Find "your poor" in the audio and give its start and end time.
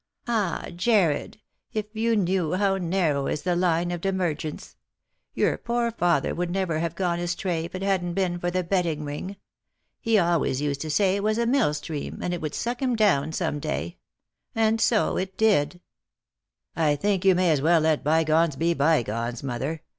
5.35-5.91